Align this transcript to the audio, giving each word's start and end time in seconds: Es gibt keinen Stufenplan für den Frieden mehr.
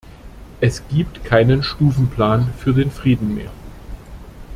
Es 0.61 0.81
gibt 0.89 1.23
keinen 1.25 1.61
Stufenplan 1.61 2.51
für 2.57 2.73
den 2.73 2.89
Frieden 2.89 3.35
mehr. 3.35 3.51